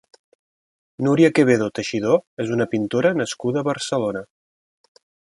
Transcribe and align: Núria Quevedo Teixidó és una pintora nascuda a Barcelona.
Núria 1.07 1.27
Quevedo 1.39 1.67
Teixidó 1.79 2.15
és 2.45 2.53
una 2.55 2.67
pintora 2.71 3.11
nascuda 3.21 3.61
a 3.63 3.67
Barcelona. 3.69 4.23